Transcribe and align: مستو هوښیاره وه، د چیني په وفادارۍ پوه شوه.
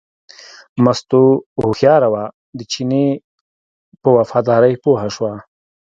مستو 0.83 1.23
هوښیاره 1.61 2.07
وه، 2.13 2.23
د 2.57 2.59
چیني 2.71 3.05
په 4.01 4.09
وفادارۍ 4.17 4.73
پوه 4.83 5.03
شوه. 5.15 5.33